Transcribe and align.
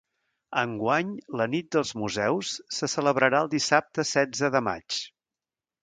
Enguany 0.61 1.11
la 1.41 1.45
Nit 1.51 1.69
dels 1.77 1.93
Museus 2.05 2.55
se 2.79 2.91
celebrarà 2.95 3.45
el 3.47 3.55
dissabte 3.57 4.11
setze 4.15 4.53
de 4.57 4.65
maig. 4.71 5.03